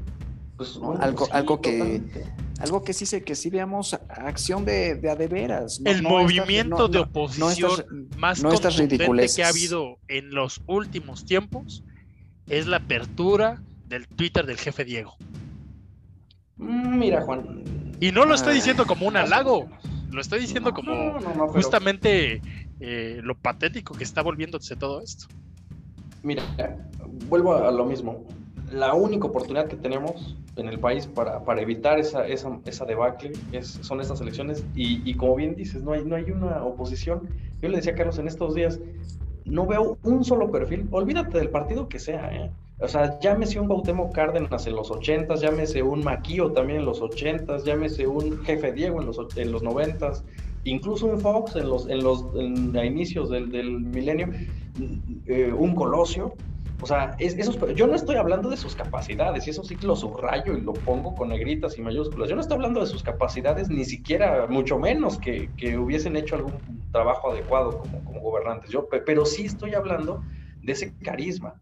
[0.57, 2.01] Pues, algo, algo que
[2.59, 5.81] algo que sí sé que sí veamos acción de, de a de veras.
[5.85, 11.83] el movimiento de oposición más contundente que ha habido en los últimos tiempos
[12.49, 15.15] es la apertura del Twitter del jefe Diego.
[16.57, 17.63] Mm, mira, Juan.
[17.99, 19.67] Y no lo estoy diciendo como un halago,
[20.11, 22.41] lo estoy diciendo como justamente
[22.79, 25.27] eh, lo patético que está volviéndose todo esto.
[26.23, 26.43] Mira,
[27.27, 28.25] vuelvo a lo mismo
[28.71, 33.31] la única oportunidad que tenemos en el país para, para evitar esa, esa, esa debacle
[33.51, 37.29] es, son estas elecciones y, y, como bien dices, no hay, no hay una oposición.
[37.61, 38.79] Yo le decía a Carlos en estos días,
[39.45, 42.51] no veo un solo perfil, olvídate del partido que sea, ¿eh?
[42.79, 47.01] O sea, llámese un Bautemo Cárdenas en los 80 llámese un Maquío también en los
[47.01, 50.11] 80 llámese un Jefe Diego en los, en los 90
[50.63, 52.25] incluso un Fox en los, en los
[52.75, 54.29] a inicios del, del milenio,
[55.25, 56.33] eh, un Colosio.
[56.79, 59.95] O sea, esos, yo no estoy hablando de sus capacidades, y eso sí que lo
[59.95, 62.29] subrayo y lo pongo con negritas y mayúsculas.
[62.29, 66.35] Yo no estoy hablando de sus capacidades, ni siquiera, mucho menos que, que hubiesen hecho
[66.35, 66.53] algún
[66.91, 68.69] trabajo adecuado como, como gobernantes.
[68.69, 70.23] Yo, pero sí estoy hablando
[70.61, 71.55] de ese carisma,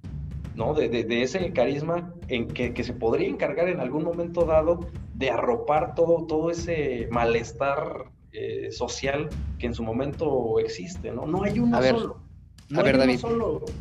[0.53, 0.73] ¿no?
[0.73, 4.81] De, de, ese carisma en que, que, se podría encargar en algún momento dado
[5.13, 11.25] de arropar todo, todo ese malestar eh, social que en su momento existe, ¿no?
[11.25, 12.24] No hay uno solo.
[12.73, 13.19] A ver, David.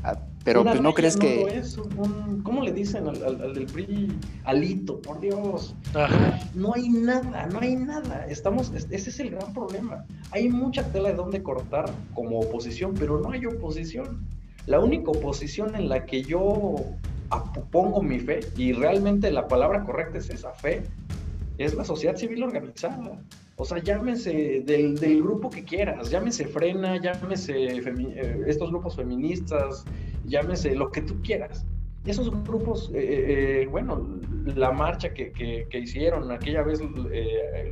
[0.02, 1.62] Ah, pero pues no crees que.
[2.42, 4.18] ¿Cómo le dicen al, del PRI?
[4.44, 5.74] Alito, por Dios.
[6.54, 8.26] No, hay nada, no hay nada.
[8.28, 10.04] Estamos, ese es el gran problema.
[10.32, 14.26] Hay mucha tela de donde cortar como oposición, pero no hay oposición.
[14.66, 16.76] La única oposición en la que yo
[17.70, 20.82] pongo mi fe, y realmente la palabra correcta es esa fe,
[21.58, 23.18] es la sociedad civil organizada.
[23.56, 29.84] O sea, llámese del, grupo que quieras, llámese Frena, llámese eh, estos grupos feministas,
[30.24, 31.64] llámese lo que tú quieras.
[32.04, 34.20] Esos grupos, eh, eh, bueno,
[34.56, 36.80] la marcha que, que, hicieron aquella vez,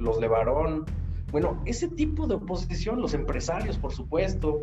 [0.01, 0.87] los de Varón,
[1.33, 4.63] bueno, ese tipo de oposición, los empresarios, por supuesto,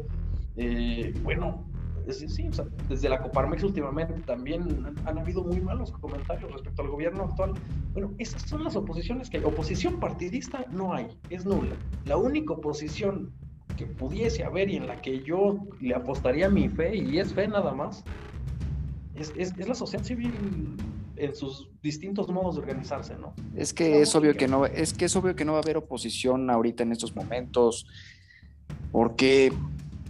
[1.24, 1.69] bueno,
[2.14, 2.50] sí,
[2.88, 7.54] desde la Coparmex últimamente también han, habido muy malos comentarios respecto al gobierno actual.
[7.94, 9.44] Bueno, esas son las oposiciones que hay.
[9.44, 11.76] Oposición partidista no hay, es nula.
[12.06, 13.32] La única oposición
[13.78, 17.48] que pudiese haber y en la que yo le apostaría mi fe, y es fe
[17.48, 18.04] nada más,
[19.16, 20.34] es, es, la sociedad civil
[21.16, 23.34] en sus distintos modos de organizarse, ¿no?
[23.56, 25.78] Es que es obvio que no, es que es obvio que no va a haber
[25.78, 27.86] oposición ahorita en estos momentos,
[28.92, 29.52] porque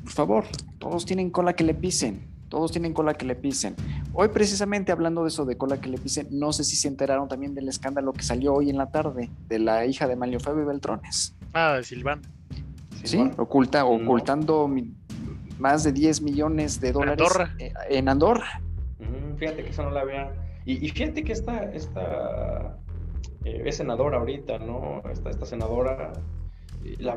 [0.04, 0.46] por favor,
[0.78, 3.76] todos tienen cola que le pisen, todos tienen cola que le pisen.
[4.14, 7.28] Hoy precisamente hablando de eso de cola que le pisen, no sé si se enteraron
[7.28, 10.66] también del escándalo que salió hoy en la tarde de la hija de Mario Fabio
[10.66, 11.36] Beltrones.
[11.54, 12.22] Ah, de Silván.
[13.04, 14.70] Sí, oculta, ocultando
[15.58, 17.56] más de 10 millones de dólares Andorra.
[17.60, 18.62] Eh, en Andorra.
[19.38, 20.34] fíjate que eso no la vea.
[20.66, 22.78] Y, fíjate que esta, esta
[23.44, 25.02] eh, es senadora ahorita, ¿no?
[25.12, 26.14] Esta, esta senadora
[27.00, 27.16] la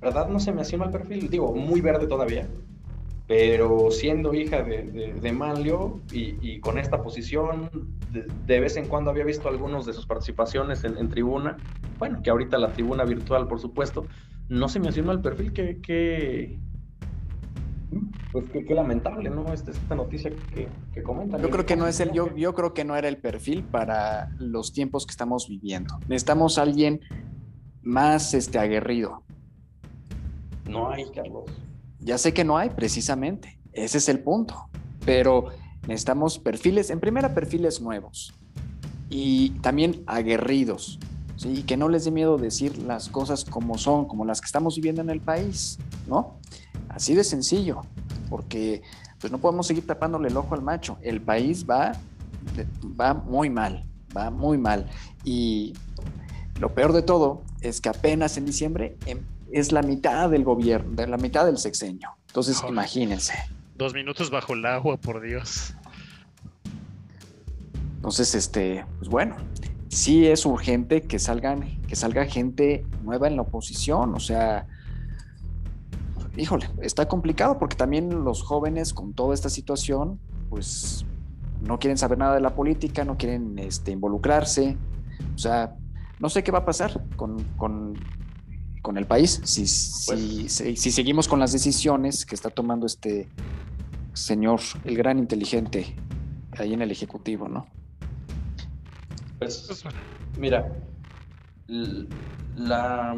[0.00, 2.48] verdad no se me hacía mal perfil, digo, muy verde todavía,
[3.26, 7.70] pero siendo hija de, de, Manlio y, con esta posición,
[8.10, 11.56] de, vez en cuando había visto algunos de sus participaciones en, tribuna,
[11.98, 14.06] bueno, que ahorita la tribuna virtual, por supuesto,
[14.48, 16.58] no se me hacía mal perfil, que, que
[18.32, 19.52] pues qué, lamentable, ¿no?
[19.52, 21.40] Esta, esta noticia que, que comentan.
[21.40, 24.30] Yo creo que no es el, yo, yo creo que no era el perfil para
[24.38, 25.98] los tiempos que estamos viviendo.
[26.08, 27.00] Necesitamos alguien
[27.82, 29.22] más este, aguerrido.
[30.68, 31.44] No hay, Carlos.
[32.00, 33.58] Ya sé que no hay, precisamente.
[33.72, 34.68] Ese es el punto.
[35.04, 35.46] Pero
[35.86, 38.34] necesitamos perfiles, en primera perfiles nuevos
[39.10, 40.98] y también aguerridos,
[41.36, 41.50] ¿sí?
[41.58, 44.76] Y que no les dé miedo decir las cosas como son, como las que estamos
[44.76, 46.38] viviendo en el país, ¿no?
[46.88, 47.82] Así de sencillo,
[48.30, 48.82] porque
[49.20, 50.98] pues no podemos seguir tapándole el ojo al macho.
[51.02, 51.92] El país va,
[52.98, 53.84] va muy mal,
[54.16, 54.88] va muy mal.
[55.24, 55.74] Y
[56.60, 60.94] lo peor de todo es que apenas en diciembre em, es la mitad del gobierno,
[60.94, 62.10] de la mitad del sexenio.
[62.28, 63.34] Entonces, imagínense.
[63.76, 65.74] Dos minutos bajo el agua, por Dios.
[67.96, 69.36] Entonces, este, pues bueno,
[69.88, 74.14] sí es urgente que salgan, que salga gente nueva en la oposición.
[74.14, 74.66] O sea,
[76.36, 81.04] híjole, está complicado porque también los jóvenes con toda esta situación, pues
[81.60, 84.76] no quieren saber nada de la política, no quieren este, involucrarse.
[85.34, 85.76] O sea,
[86.22, 87.36] no sé qué va a pasar con,
[88.96, 89.62] el país si,
[90.06, 93.28] pues si, seguimos con las decisiones que está tomando este
[94.12, 95.96] señor, el gran inteligente,
[96.56, 97.66] ahí en el Ejecutivo, ¿no?
[99.40, 99.84] Pues,
[100.38, 100.72] mira,
[101.66, 103.16] la,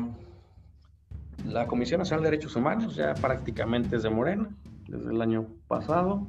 [1.45, 4.49] la Comisión Nacional de Derechos Humanos ya prácticamente es de Morena,
[4.89, 6.27] desde el año pasado.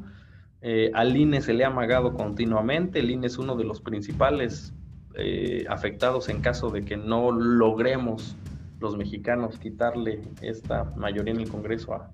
[0.62, 4.74] Eh, al INE se le ha amagado continuamente, el INE es uno de los principales
[5.18, 8.36] eh, afectados en caso de que no logremos
[8.80, 12.12] los mexicanos quitarle esta mayoría en el Congreso a,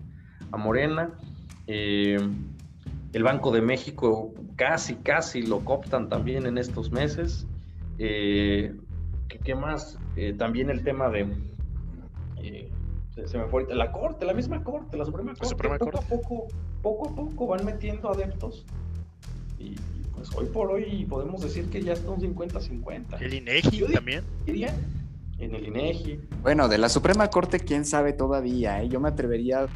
[0.58, 1.14] Morena.
[1.68, 2.18] Eh,
[3.14, 7.48] el Banco de México casi, casi lo cooptan también en estos meses.
[7.98, 8.76] Eh,
[9.28, 9.98] ¿qué, más?
[10.38, 11.28] también el tema de...
[13.26, 15.56] Se, me fue la Corte, la misma Corte, la Suprema Corte.
[15.56, 16.48] poco, A poco,
[16.82, 18.66] poco a poco van metiendo adeptos
[19.60, 19.76] y,
[20.22, 23.22] pues, hoy por hoy podemos decir que ya está un 50-50.
[23.22, 24.24] El INEGI también.
[24.46, 26.20] En el INEGI.
[26.44, 28.90] Bueno, de la Suprema Corte, quién sabe todavía, ¿eh?
[28.90, 29.68] yo me atrevería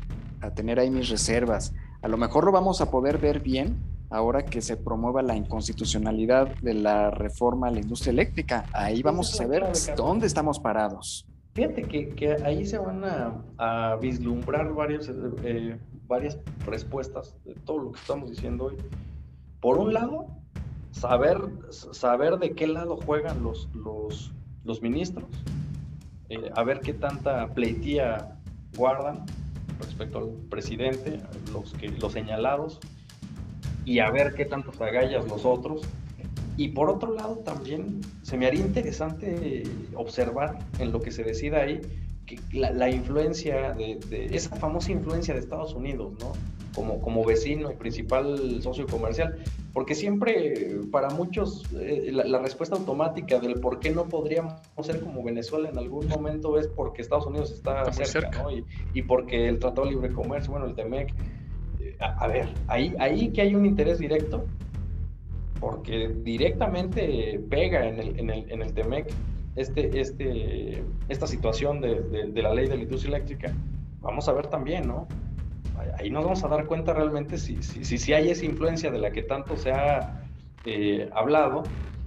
[0.42, 1.74] a tener ahí mis reservas.
[2.02, 3.78] A lo mejor lo vamos a poder ver bien
[4.12, 8.66] ahora que se promueva la inconstitucionalidad de la reforma a la industria eléctrica.
[8.74, 9.66] Ahí vamos a saber
[9.98, 11.26] dónde estamos parados.
[11.56, 13.04] Fíjate que, ahí se van
[13.58, 15.10] a, vislumbrar varios,
[15.44, 15.78] eh,
[16.08, 18.76] varias respuestas de todo lo que estamos diciendo hoy.
[19.66, 20.28] Por un lado,
[20.92, 21.40] saber,
[21.72, 25.26] saber de qué lado juegan los, los, ministros,
[26.30, 28.38] eh, a ver qué tanta pleitía
[28.78, 29.26] guardan
[29.80, 31.20] respecto al presidente,
[31.52, 32.80] los, que, los señalados,
[33.86, 35.82] y a ver qué tantos agallas los otros.
[36.58, 39.64] Y por otro lado, también se me haría interesante
[39.96, 41.82] observar en lo que se decida ahí
[42.28, 46.34] que la, influencia de, esa famosa influencia de Estados Unidos, ¿no?
[46.76, 49.38] Como, como vecino y principal socio comercial,
[49.74, 55.24] porque siempre para muchos eh, la, respuesta automática del por qué no podríamos ser como
[55.24, 58.52] Venezuela en algún momento es porque Estados Unidos está, cerca, ¿no?
[58.52, 61.14] Y, y, porque el Tratado de Libre Comercio, bueno, el TEMEC,
[61.80, 64.46] eh, a, ver, ahí, ahí que hay un interés directo,
[65.62, 69.08] porque directamente pega en el, en el, en el TEMEC
[69.56, 73.54] este, este, esta situación de, la ley de la industria eléctrica,
[74.02, 75.08] vamos a ver también, ¿no?
[75.98, 79.12] Ahí nos vamos a dar cuenta realmente si, si, si, hay esa influencia de la
[79.12, 80.24] que tanto se ha
[80.66, 81.64] eh, hablado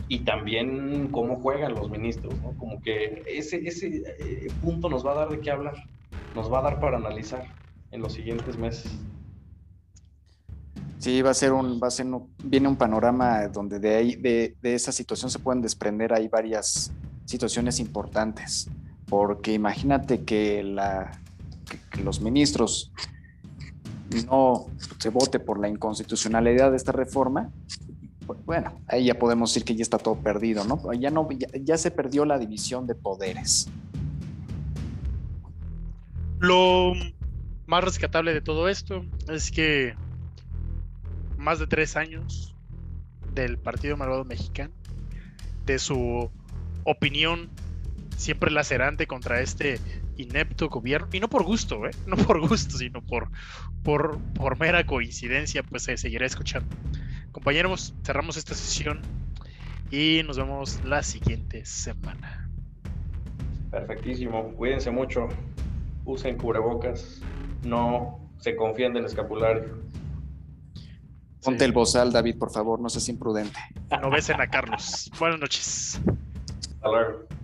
[0.08, 2.52] y también cómo juegan los ministros, ¿no?
[2.56, 5.74] Como que ese, ese eh, punto nos va a dar de qué hablar,
[6.34, 7.44] nos va a dar para analizar
[7.90, 8.90] en los siguientes meses.
[10.98, 12.06] Sí, va a ser un, va a ser
[12.42, 16.92] viene un panorama donde de ahí, de, de esa situación se pueden desprender ahí varias
[17.24, 18.68] situaciones importantes,
[19.08, 21.12] porque imagínate que, la,
[22.02, 22.92] los ministros
[24.26, 24.66] no
[24.98, 27.50] se vote por la inconstitucionalidad de esta reforma,
[28.26, 30.92] pues, bueno, ahí ya podemos decir que ya está todo perdido, ¿no?
[30.92, 33.68] Ya, no ya, se perdió la división de poderes.
[36.38, 36.92] Lo
[37.66, 39.94] más rescatable de todo esto es que
[41.38, 42.54] más de tres años
[43.34, 44.74] del Partido Malvado Mexicano,
[45.64, 46.30] de su
[46.84, 47.48] opinión
[48.16, 49.80] siempre lacerante contra este
[50.18, 51.90] inepto gobierno, y no por gusto, ¿eh?
[52.06, 53.30] no por gusto, sino por,
[53.82, 56.68] por, por mera coincidencia, pues se seguirá escuchando.
[57.32, 59.00] Compañeros, cerramos esta sesión
[59.90, 62.50] y nos vemos la siguiente semana.
[63.70, 65.28] Perfectísimo, cuídense mucho,
[66.04, 67.20] usen cubrebocas,
[67.64, 69.78] no se confíen del escapulario.
[71.42, 73.58] Ponte el bozal, David, por favor, no seas imprudente.
[74.02, 75.10] No besen a Carlos.
[75.18, 76.00] Buenas noches.
[76.82, 77.37] Hello.